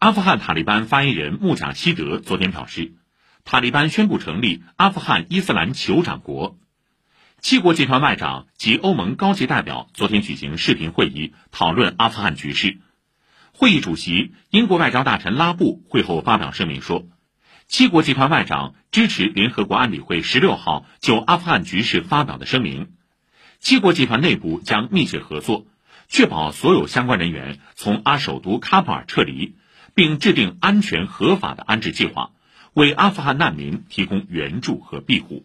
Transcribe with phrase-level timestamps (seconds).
[0.00, 2.94] 阿富汗塔利班发言人穆贾希德昨天表示，
[3.44, 6.56] 塔利班宣布成立阿富汗伊斯兰酋长国。
[7.42, 12.78] 七国集团外长及欧盟高级代表昨天举行视频会议，讨论阿富汗局势。
[13.52, 17.04] 会议主席英国外交大臣拉布会后发表声明说，
[17.66, 22.94] 七国集团外长支持联合国安理会十六号就阿富汗局势发表的声明。
[23.58, 25.66] 七国集团内部将密切合作，
[26.08, 29.56] 确保所有相关人员从阿首都喀布尔撤离，
[29.94, 32.30] 并制定安全合法的安置计划，
[32.72, 35.44] 为阿富汗难民提供援助和庇护。